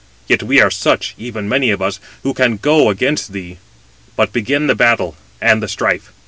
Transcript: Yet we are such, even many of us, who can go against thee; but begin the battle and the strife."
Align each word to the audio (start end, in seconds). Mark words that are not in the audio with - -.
Yet 0.27 0.41
we 0.41 0.59
are 0.59 0.71
such, 0.71 1.13
even 1.19 1.47
many 1.47 1.69
of 1.69 1.79
us, 1.79 1.99
who 2.23 2.33
can 2.33 2.57
go 2.57 2.89
against 2.89 3.33
thee; 3.33 3.59
but 4.15 4.33
begin 4.33 4.65
the 4.65 4.73
battle 4.73 5.15
and 5.39 5.61
the 5.61 5.67
strife." 5.67 6.11